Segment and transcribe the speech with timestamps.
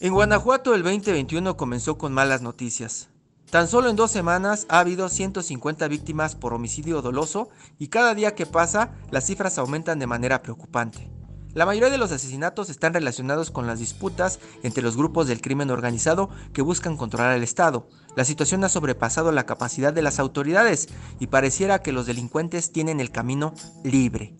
[0.00, 3.08] En Guanajuato el 2021 comenzó con malas noticias.
[3.50, 7.48] Tan solo en dos semanas ha habido 150 víctimas por homicidio doloso
[7.80, 11.10] y cada día que pasa las cifras aumentan de manera preocupante.
[11.52, 15.68] La mayoría de los asesinatos están relacionados con las disputas entre los grupos del crimen
[15.68, 17.88] organizado que buscan controlar el Estado.
[18.14, 20.88] La situación ha sobrepasado la capacidad de las autoridades
[21.18, 23.52] y pareciera que los delincuentes tienen el camino
[23.82, 24.36] libre.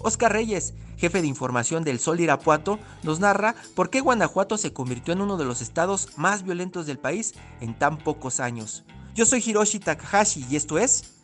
[0.00, 5.12] Oscar Reyes, jefe de información del Sol Irapuato, nos narra por qué Guanajuato se convirtió
[5.14, 8.84] en uno de los estados más violentos del país en tan pocos años.
[9.14, 11.14] Yo soy Hiroshi Takahashi y esto es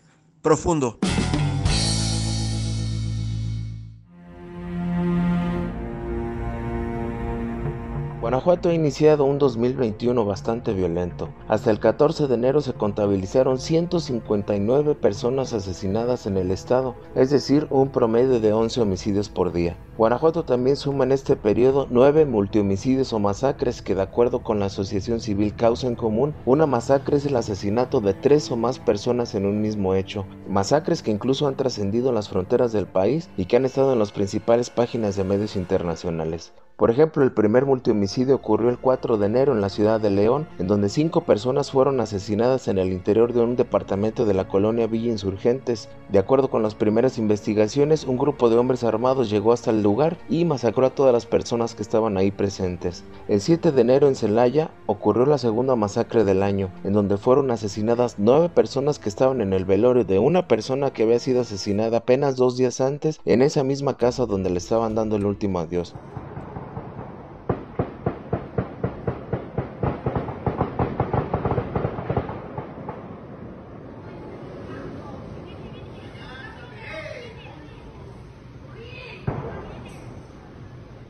[0.42, 0.98] Profundo.
[8.24, 11.28] Guanajuato ha iniciado un 2021 bastante violento.
[11.46, 17.66] Hasta el 14 de enero se contabilizaron 159 personas asesinadas en el estado, es decir,
[17.68, 19.76] un promedio de 11 homicidios por día.
[19.98, 24.66] Guanajuato también suma en este periodo 9 multihomicidios o masacres que de acuerdo con la
[24.66, 29.34] Asociación Civil Causa en Común, una masacre es el asesinato de tres o más personas
[29.34, 30.24] en un mismo hecho.
[30.48, 34.12] Masacres que incluso han trascendido las fronteras del país y que han estado en las
[34.12, 36.54] principales páginas de medios internacionales.
[36.76, 40.48] Por ejemplo, el primer multihomicidio ocurrió el 4 de enero en la ciudad de León,
[40.58, 44.88] en donde cinco personas fueron asesinadas en el interior de un departamento de la colonia
[44.88, 45.88] Villa Insurgentes.
[46.08, 50.16] De acuerdo con las primeras investigaciones, un grupo de hombres armados llegó hasta el lugar
[50.28, 53.04] y masacró a todas las personas que estaban ahí presentes.
[53.28, 57.52] El 7 de enero en Celaya ocurrió la segunda masacre del año, en donde fueron
[57.52, 61.98] asesinadas nueve personas que estaban en el velorio de una persona que había sido asesinada
[61.98, 65.94] apenas dos días antes en esa misma casa donde le estaban dando el último adiós.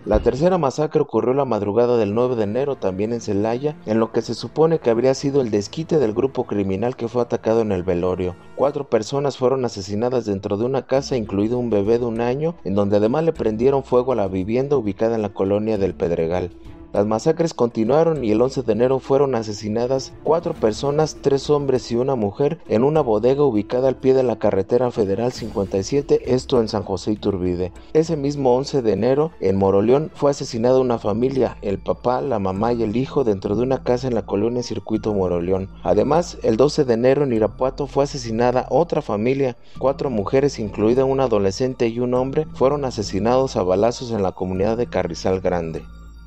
[0.06, 4.12] La tercera masacre ocurrió la madrugada del 9 de enero también en Celaya, en lo
[4.12, 7.72] que se supone que habría sido el desquite del grupo criminal que fue atacado en
[7.72, 8.36] el velorio.
[8.54, 12.74] Cuatro personas fueron asesinadas dentro de una casa, incluido un bebé de un año, en
[12.74, 16.50] donde además le prendieron fuego a la vivienda ubicada en la colonia del Pedregal.
[16.94, 21.96] Las masacres continuaron y el 11 de enero fueron asesinadas cuatro personas, tres hombres y
[21.96, 26.68] una mujer, en una bodega ubicada al pie de la carretera federal 57, esto en
[26.68, 27.72] San José Iturbide.
[27.94, 32.72] Ese mismo 11 de enero, en Moroleón, fue asesinada una familia, el papá, la mamá
[32.72, 35.70] y el hijo, dentro de una casa en la colonia Circuito Moroleón.
[35.82, 41.24] Además, el 12 de enero en Irapuato fue asesinada otra familia, cuatro mujeres, incluida una
[41.24, 45.82] adolescente y un hombre, fueron asesinados a balazos en la comunidad de Carrizal Grande.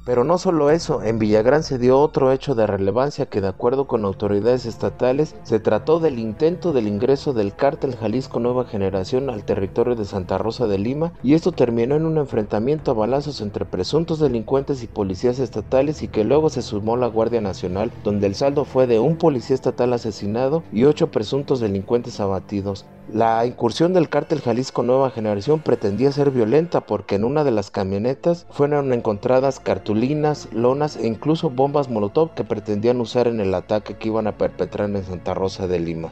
[0.07, 3.87] Pero no solo eso, en Villagrán se dio otro hecho de relevancia que de acuerdo
[3.87, 9.43] con autoridades estatales se trató del intento del ingreso del cártel Jalisco Nueva Generación al
[9.43, 13.65] territorio de Santa Rosa de Lima y esto terminó en un enfrentamiento a balazos entre
[13.65, 18.35] presuntos delincuentes y policías estatales y que luego se sumó la Guardia Nacional donde el
[18.35, 22.85] saldo fue de un policía estatal asesinado y ocho presuntos delincuentes abatidos.
[23.13, 27.71] La incursión del cártel Jalisco Nueva Generación pretendía ser violenta porque en una de las
[27.71, 33.93] camionetas fueron encontradas cartulinas, lonas e incluso bombas molotov que pretendían usar en el ataque
[33.93, 36.11] que iban a perpetrar en Santa Rosa de Lima.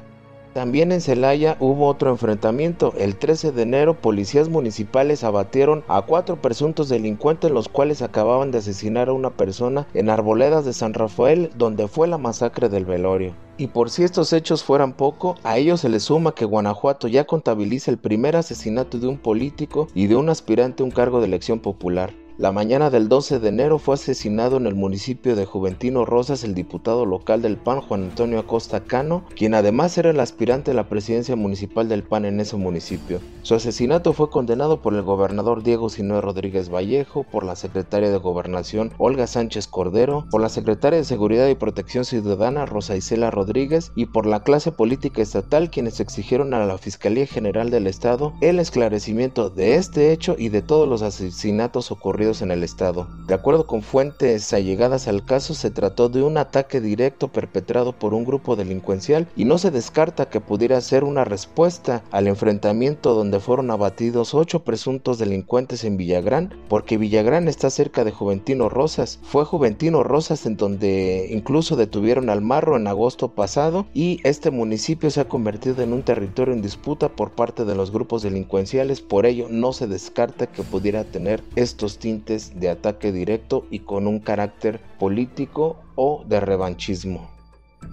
[0.53, 2.93] También en Celaya hubo otro enfrentamiento.
[2.97, 8.59] El 13 de enero, policías municipales abatieron a cuatro presuntos delincuentes, los cuales acababan de
[8.59, 13.33] asesinar a una persona en Arboledas de San Rafael, donde fue la masacre del velorio.
[13.57, 17.23] Y por si estos hechos fueran poco, a ellos se les suma que Guanajuato ya
[17.23, 21.27] contabiliza el primer asesinato de un político y de un aspirante a un cargo de
[21.27, 22.13] elección popular.
[22.37, 26.53] La mañana del 12 de enero fue asesinado en el municipio de Juventino Rosas el
[26.53, 30.89] diputado local del PAN Juan Antonio Acosta Cano, quien además era el aspirante a la
[30.89, 33.21] presidencia municipal del PAN en ese municipio.
[33.43, 38.17] Su asesinato fue condenado por el gobernador Diego Sinue Rodríguez Vallejo, por la secretaria de
[38.17, 43.93] Gobernación Olga Sánchez Cordero, por la secretaria de Seguridad y Protección Ciudadana Rosa Isela Rodríguez
[43.95, 48.59] y por la clase política estatal quienes exigieron a la Fiscalía General del Estado el
[48.59, 53.07] esclarecimiento de este hecho y de todos los asesinatos ocurridos ocurridos en el estado.
[53.27, 58.13] De acuerdo con fuentes allegadas al caso, se trató de un ataque directo perpetrado por
[58.13, 63.39] un grupo delincuencial y no se descarta que pudiera ser una respuesta al enfrentamiento donde
[63.39, 69.19] fueron abatidos ocho presuntos delincuentes en Villagrán, porque Villagrán está cerca de Juventino Rosas.
[69.23, 75.09] Fue Juventino Rosas en donde incluso detuvieron al Marro en agosto pasado y este municipio
[75.09, 79.25] se ha convertido en un territorio en disputa por parte de los grupos delincuenciales, por
[79.25, 82.14] ello no se descarta que pudiera tener estos tintes
[82.55, 87.34] de ataque directo y con un carácter político o de revanchismo.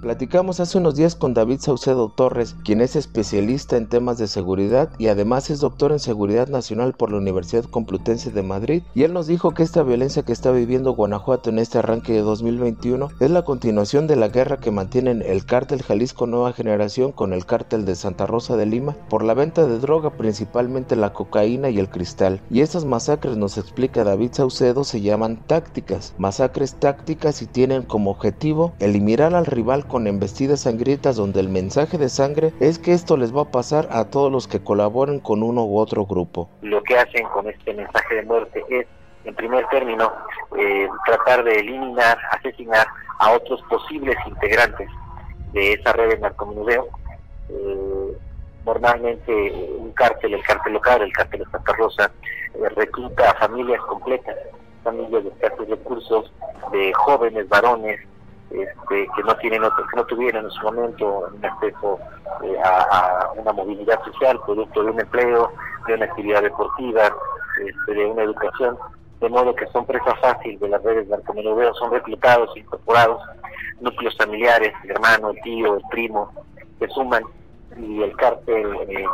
[0.00, 4.91] Platicamos hace unos días con David Saucedo Torres, quien es especialista en temas de seguridad
[4.99, 9.12] y además es doctor en seguridad nacional por la Universidad Complutense de Madrid, y él
[9.12, 13.31] nos dijo que esta violencia que está viviendo Guanajuato en este arranque de 2021 es
[13.31, 17.85] la continuación de la guerra que mantienen el cártel Jalisco Nueva Generación con el cártel
[17.85, 21.89] de Santa Rosa de Lima por la venta de droga, principalmente la cocaína y el
[21.89, 22.41] cristal.
[22.50, 28.11] Y estas masacres, nos explica David Saucedo, se llaman tácticas, masacres tácticas y tienen como
[28.11, 33.17] objetivo eliminar al rival con embestidas sangrientas donde el mensaje de sangre es que esto
[33.17, 36.49] les va a pasar a todos los que colaboren con uno u otro grupo.
[36.62, 38.87] Lo que hacen con este mensaje de muerte es,
[39.25, 40.12] en primer término,
[40.58, 42.87] eh, tratar de eliminar, asesinar
[43.19, 44.88] a otros posibles integrantes
[45.52, 46.88] de esa red de narcomenudeo.
[47.49, 48.17] Eh,
[48.64, 52.11] normalmente un cártel, el cártel local, el cártel de Santa Rosa,
[52.55, 54.37] eh, recluta a familias completas,
[54.84, 56.32] familias de escasos recursos,
[56.73, 58.00] de jóvenes varones,
[58.53, 61.99] este, que no tienen otro, que no tuvieran en su momento un acceso
[62.43, 65.53] eh, a, una movilidad social producto de un empleo,
[65.87, 67.15] de una actividad deportiva,
[67.65, 68.77] este, de una educación,
[69.21, 73.23] de modo que son presa fácil de las redes de narcomenudeo, son reclutados, incorporados,
[73.81, 76.33] núcleos familiares, el hermano, el tío, el primo,
[76.79, 77.23] que suman
[77.79, 79.07] y el cártel eh,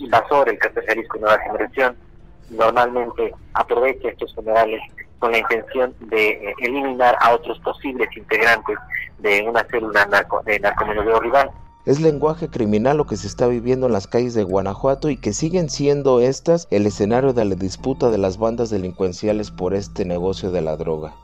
[0.00, 1.96] invasor, el cártel Jalisco Nueva Generación,
[2.50, 4.80] normalmente aprovecha estos generales
[5.18, 8.78] con la intención de eh, eliminar a otros posibles integrantes
[9.18, 11.50] de una célula narco, de narcomenudeo rival.
[11.86, 15.32] Es lenguaje criminal lo que se está viviendo en las calles de Guanajuato y que
[15.32, 20.50] siguen siendo estas el escenario de la disputa de las bandas delincuenciales por este negocio
[20.50, 21.14] de la droga.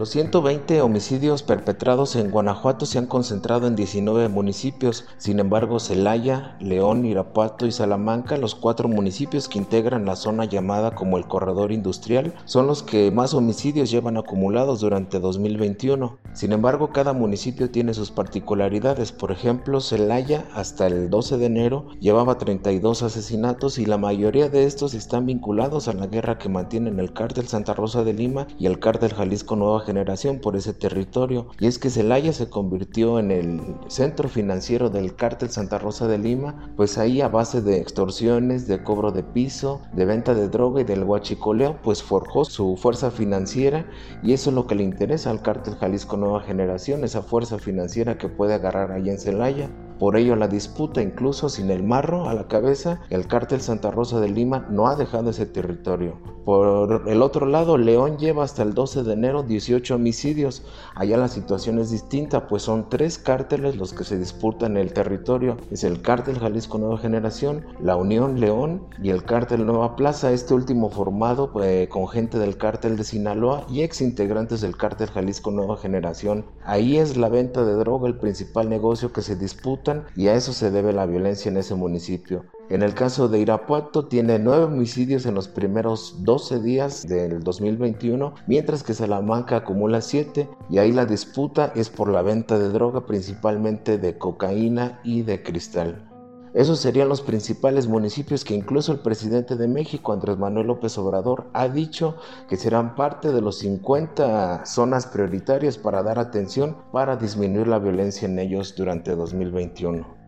[0.00, 6.56] Los 120 homicidios perpetrados en Guanajuato se han concentrado en 19 municipios, sin embargo Celaya,
[6.58, 11.70] León, Irapuato y Salamanca, los cuatro municipios que integran la zona llamada como el corredor
[11.70, 16.16] industrial, son los que más homicidios llevan acumulados durante 2021.
[16.32, 21.88] Sin embargo, cada municipio tiene sus particularidades, por ejemplo, Celaya hasta el 12 de enero
[22.00, 26.98] llevaba 32 asesinatos y la mayoría de estos están vinculados a la guerra que mantienen
[27.00, 31.48] el cártel Santa Rosa de Lima y el cártel Jalisco Nueva generación por ese territorio.
[31.58, 36.18] Y es que Celaya se convirtió en el centro financiero del cártel Santa Rosa de
[36.18, 40.80] Lima, pues ahí a base de extorsiones, de cobro de piso, de venta de droga
[40.80, 43.86] y del huachicoleo, pues forjó su fuerza financiera
[44.22, 48.16] y eso es lo que le interesa al cártel Jalisco Nueva Generación, esa fuerza financiera
[48.16, 49.70] que puede agarrar ahí en Celaya.
[50.00, 54.18] Por ello la disputa, incluso sin el marro a la cabeza, el cártel Santa Rosa
[54.18, 56.16] de Lima no ha dejado ese territorio.
[56.46, 60.62] Por el otro lado, León lleva hasta el 12 de enero 18 homicidios.
[60.94, 65.58] Allá la situación es distinta, pues son tres cárteles los que se disputan el territorio.
[65.70, 70.54] Es el cártel Jalisco Nueva Generación, la Unión León y el cártel Nueva Plaza, este
[70.54, 75.50] último formado eh, con gente del cártel de Sinaloa y ex integrantes del cártel Jalisco
[75.50, 76.46] Nueva Generación.
[76.64, 80.52] Ahí es la venta de droga el principal negocio que se disputa y a eso
[80.52, 82.44] se debe la violencia en ese municipio.
[82.68, 88.34] En el caso de Irapuato tiene nueve homicidios en los primeros 12 días del 2021,
[88.46, 93.06] mientras que Salamanca acumula 7 y ahí la disputa es por la venta de droga
[93.06, 96.09] principalmente de cocaína y de cristal.
[96.52, 101.48] Esos serían los principales municipios que incluso el presidente de México, Andrés Manuel López Obrador,
[101.52, 102.16] ha dicho
[102.48, 108.26] que serán parte de los 50 zonas prioritarias para dar atención para disminuir la violencia
[108.26, 110.19] en ellos durante 2021.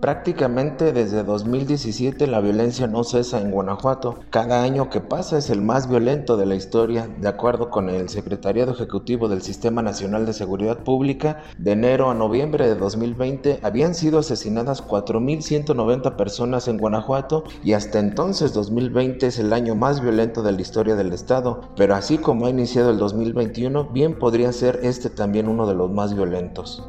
[0.00, 4.20] Prácticamente desde 2017 la violencia no cesa en Guanajuato.
[4.30, 8.08] Cada año que pasa es el más violento de la historia, de acuerdo con el
[8.08, 11.42] Secretariado Ejecutivo del Sistema Nacional de Seguridad Pública.
[11.58, 17.98] De enero a noviembre de 2020 habían sido asesinadas 4.190 personas en Guanajuato y hasta
[17.98, 21.62] entonces 2020 es el año más violento de la historia del estado.
[21.76, 25.90] Pero así como ha iniciado el 2021, bien podría ser este también uno de los
[25.90, 26.88] más violentos.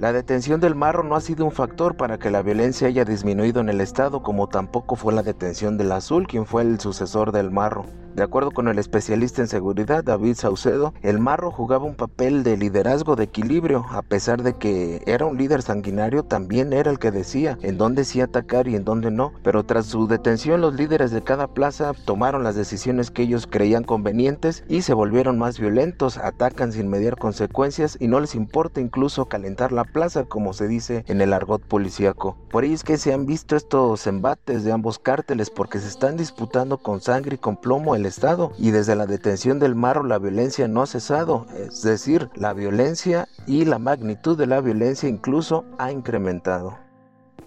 [0.00, 3.60] La detención del Marro no ha sido un factor para que la violencia haya disminuido
[3.60, 7.50] en el estado, como tampoco fue la detención del Azul, quien fue el sucesor del
[7.50, 7.84] Marro.
[8.20, 12.58] De acuerdo con el especialista en seguridad David Saucedo, el marro jugaba un papel de
[12.58, 17.12] liderazgo de equilibrio, a pesar de que era un líder sanguinario, también era el que
[17.12, 21.12] decía en dónde sí atacar y en dónde no, pero tras su detención los líderes
[21.12, 26.18] de cada plaza tomaron las decisiones que ellos creían convenientes y se volvieron más violentos,
[26.18, 31.06] atacan sin mediar consecuencias y no les importa incluso calentar la plaza como se dice
[31.08, 32.36] en el argot policíaco.
[32.50, 36.18] Por ello es que se han visto estos embates de ambos cárteles porque se están
[36.18, 40.18] disputando con sangre y con plomo el Estado y desde la detención del Marro la
[40.18, 45.64] violencia no ha cesado, es decir, la violencia y la magnitud de la violencia incluso
[45.78, 46.76] ha incrementado.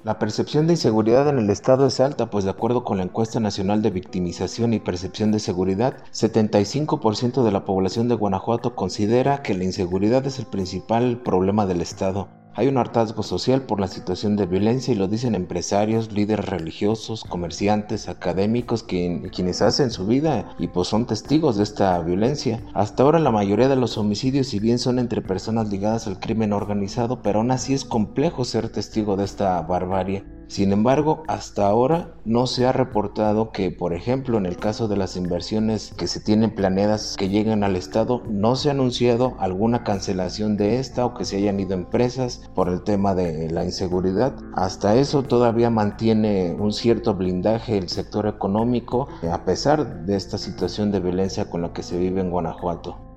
[0.03, 3.39] La percepción de inseguridad en el Estado es alta, pues de acuerdo con la encuesta
[3.39, 9.53] nacional de victimización y percepción de seguridad, 75% de la población de Guanajuato considera que
[9.53, 12.27] la inseguridad es el principal problema del Estado.
[12.55, 17.23] Hay un hartazgo social por la situación de violencia y lo dicen empresarios, líderes religiosos,
[17.23, 22.63] comerciantes, académicos quienes hacen su vida y pues son testigos de esta violencia.
[22.73, 26.53] Hasta ahora la mayoría de los homicidios si bien son entre personas ligadas al crimen
[26.53, 30.32] organizado, pero aún así es complejo ser testigo de esta barbarie.
[30.47, 34.97] Sin embargo, hasta ahora no se ha reportado que, por ejemplo, en el caso de
[34.97, 39.83] las inversiones que se tienen planeadas que lleguen al Estado, no se ha anunciado alguna
[39.83, 44.35] cancelación de esta o que se hayan ido empresas por el tema de la inseguridad.
[44.53, 50.91] Hasta eso todavía mantiene un cierto blindaje el sector económico a pesar de esta situación
[50.91, 53.12] de violencia con la que se vive en Guanajuato.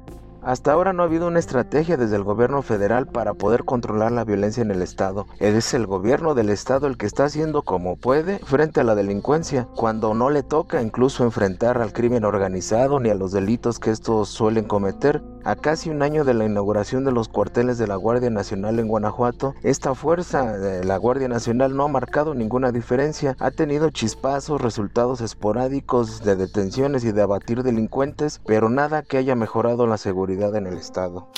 [0.47, 4.23] Hasta ahora no ha habido una estrategia desde el gobierno federal para poder controlar la
[4.23, 5.27] violencia en el estado.
[5.41, 9.67] Es el gobierno del estado el que está haciendo como puede frente a la delincuencia,
[9.75, 14.29] cuando no le toca incluso enfrentar al crimen organizado ni a los delitos que estos
[14.29, 15.21] suelen cometer.
[15.47, 18.89] A casi un año de la inauguración de los cuarteles de la Guardia Nacional en
[18.89, 23.37] Guanajuato, esta fuerza de la Guardia Nacional no ha marcado ninguna diferencia.
[23.39, 29.37] Ha tenido chispazos, resultados esporádicos de detenciones y de abatir delincuentes, pero nada que haya
[29.37, 31.29] mejorado la seguridad en el estado.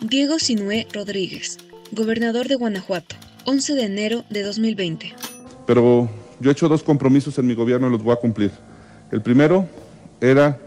[0.00, 1.58] Diego Sinué Rodríguez,
[1.92, 5.14] gobernador de Guanajuato, 11 de enero de 2020.
[5.66, 6.08] Pero
[6.40, 8.52] yo he hecho dos compromisos en mi gobierno y los voy a cumplir.
[9.12, 9.66] El primero
[10.22, 10.58] era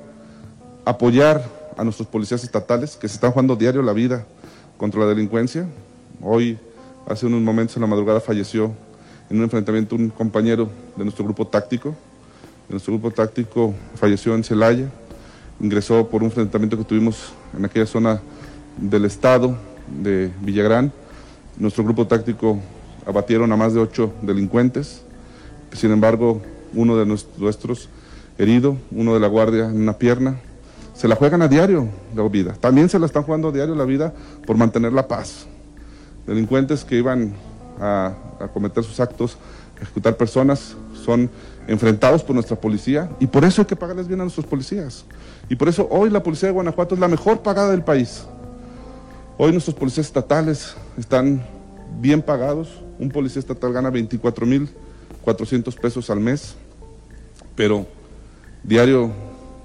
[0.86, 4.26] apoyar a nuestros policías estatales que se están jugando diario la vida
[4.78, 5.68] contra la delincuencia.
[6.22, 6.58] Hoy,
[7.08, 8.72] hace unos momentos en la madrugada, falleció
[9.30, 11.96] en un enfrentamiento un compañero de nuestro grupo táctico.
[12.70, 14.90] Nuestro grupo táctico falleció en Celaya,
[15.60, 18.22] ingresó por un enfrentamiento que tuvimos en aquella zona
[18.78, 19.58] del estado
[20.02, 20.92] de Villagrán.
[21.58, 22.60] Nuestro grupo táctico
[23.06, 25.02] abatieron a más de ocho delincuentes.
[25.74, 26.42] Sin embargo,
[26.74, 27.90] uno de nuestros
[28.38, 30.40] herido, uno de la guardia en una pierna,
[30.94, 32.54] se la juegan a diario la vida.
[32.60, 34.14] También se la están jugando a diario la vida
[34.46, 35.48] por mantener la paz.
[36.28, 37.34] Delincuentes que iban
[37.80, 38.14] a,
[38.54, 39.38] cometer sus actos,
[39.82, 41.30] ejecutar personas, son
[41.68, 45.06] enfrentados por nuestra policía y por eso hay que pagarles bien a nuestros policías.
[45.50, 48.26] Y por eso hoy la policía de Guanajuato es la mejor pagada del país.
[49.38, 51.44] Hoy nuestros policías estatales están
[52.00, 52.70] bien pagados.
[53.00, 54.70] Un policía estatal gana 24 mil
[55.24, 56.56] 400 pesos al mes,
[57.56, 57.88] pero
[58.64, 59.12] diario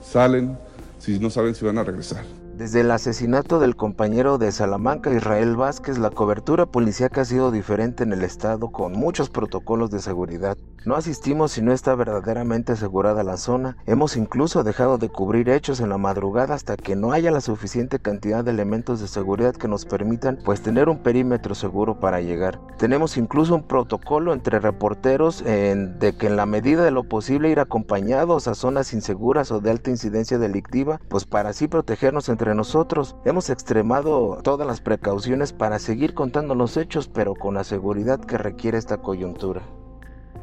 [0.03, 0.57] salen,
[0.99, 2.25] si no saben si van a regresar.
[2.57, 8.03] Desde el asesinato del compañero de Salamanca, Israel Vázquez, la cobertura policíaca ha sido diferente
[8.03, 10.59] en el estado con muchos protocolos de seguridad.
[10.85, 13.77] No asistimos si no está verdaderamente asegurada la zona.
[13.87, 17.99] Hemos incluso dejado de cubrir hechos en la madrugada hasta que no haya la suficiente
[17.99, 22.61] cantidad de elementos de seguridad que nos permitan pues tener un perímetro seguro para llegar.
[22.79, 27.51] Tenemos incluso un protocolo entre reporteros en, de que en la medida de lo posible
[27.51, 32.55] ir acompañados a zonas inseguras o de alta incidencia delictiva, pues para así protegernos entre
[32.55, 33.17] nosotros.
[33.25, 38.39] Hemos extremado todas las precauciones para seguir contando los hechos, pero con la seguridad que
[38.39, 39.63] requiere esta coyuntura.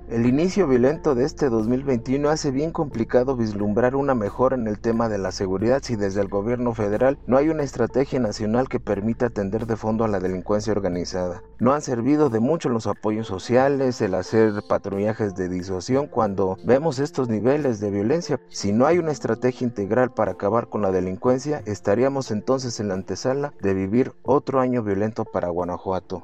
[0.08, 5.10] El inicio violento de este 2021 hace bien complicado vislumbrar una mejora en el tema
[5.10, 9.26] de la seguridad si desde el gobierno federal no hay una estrategia nacional que permita
[9.26, 11.42] atender de fondo a la delincuencia organizada.
[11.58, 17.00] No han servido de mucho los apoyos sociales, el hacer patrullajes de disuasión cuando vemos
[17.00, 18.40] estos niveles de violencia.
[18.50, 22.94] Si no hay una estrategia integral para acabar con la delincuencia, estaríamos entonces en la
[22.94, 26.24] antesala de vivir otro año violento para Guanajuato.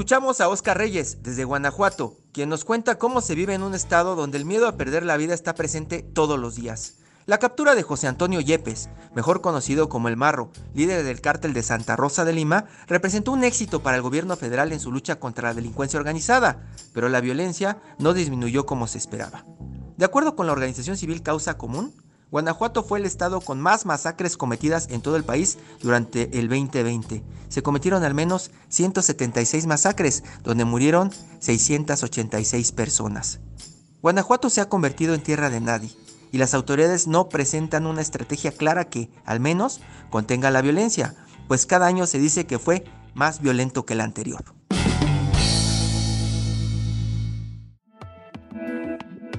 [0.00, 4.16] Escuchamos a Oscar Reyes, desde Guanajuato, quien nos cuenta cómo se vive en un estado
[4.16, 6.94] donde el miedo a perder la vida está presente todos los días.
[7.26, 11.62] La captura de José Antonio Yepes, mejor conocido como El Marro, líder del cártel de
[11.62, 15.50] Santa Rosa de Lima, representó un éxito para el gobierno federal en su lucha contra
[15.50, 19.44] la delincuencia organizada, pero la violencia no disminuyó como se esperaba.
[19.98, 21.92] De acuerdo con la organización civil Causa Común,
[22.30, 27.24] Guanajuato fue el estado con más masacres cometidas en todo el país durante el 2020.
[27.48, 31.10] Se cometieron al menos 176 masacres, donde murieron
[31.40, 33.40] 686 personas.
[34.00, 35.90] Guanajuato se ha convertido en tierra de nadie
[36.30, 41.16] y las autoridades no presentan una estrategia clara que, al menos, contenga la violencia,
[41.48, 44.59] pues cada año se dice que fue más violento que el anterior.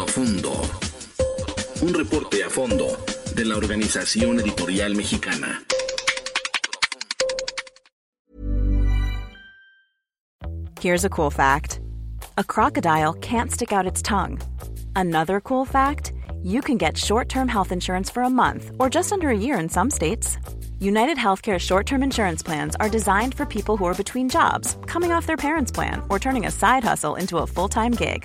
[0.00, 0.52] Profundo.
[1.82, 2.96] Un reporte a fondo
[3.34, 5.62] de la Organización Editorial Mexicana.
[10.80, 11.80] Here's a cool fact.
[12.38, 14.40] A crocodile can't stick out its tongue.
[14.96, 19.28] Another cool fact, you can get short-term health insurance for a month or just under
[19.28, 20.38] a year in some states.
[20.78, 25.12] United Healthcare short term insurance plans are designed for people who are between jobs, coming
[25.12, 28.24] off their parents' plan, or turning a side hustle into a full time gig.